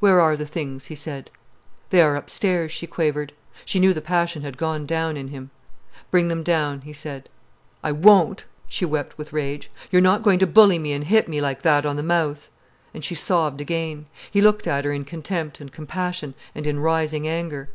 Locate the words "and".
10.94-11.04, 12.94-13.04, 15.60-15.70, 16.54-16.66